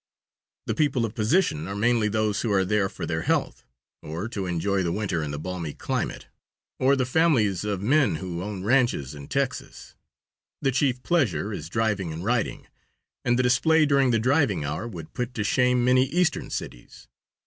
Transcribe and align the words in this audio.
The 0.65 0.73
people 0.73 1.05
of 1.05 1.13
position 1.13 1.67
are 1.67 1.75
mainly 1.75 2.07
those 2.09 2.41
who 2.41 2.51
are 2.51 2.65
there 2.65 2.89
for 2.89 3.05
their 3.05 3.21
health, 3.21 3.63
or 4.01 4.27
to 4.29 4.47
enjoy 4.47 4.81
the 4.81 4.91
winter 4.91 5.21
in 5.21 5.29
the 5.29 5.37
balmy 5.37 5.75
climate, 5.75 6.25
or 6.79 6.95
the 6.95 7.05
families 7.05 7.63
of 7.63 7.83
men 7.83 8.15
who 8.15 8.41
own 8.41 8.63
ranches 8.63 9.13
in 9.13 9.27
Texas. 9.27 9.93
The 10.59 10.71
chief 10.71 11.03
pleasure 11.03 11.53
is 11.53 11.69
driving 11.69 12.11
and 12.11 12.23
riding, 12.25 12.65
and 13.23 13.37
the 13.37 13.43
display 13.43 13.85
during 13.85 14.09
the 14.09 14.17
driving 14.17 14.65
hour 14.65 14.87
would 14.87 15.13
put 15.13 15.35
to 15.35 15.43
shame 15.43 15.85
many 15.85 16.05
Eastern 16.05 16.49
cities. 16.49 17.07